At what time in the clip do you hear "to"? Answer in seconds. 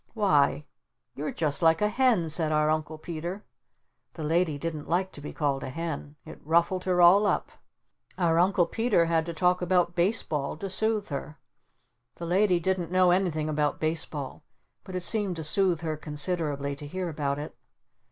5.11-5.21, 9.27-9.33, 10.57-10.71, 15.35-15.43, 16.77-16.87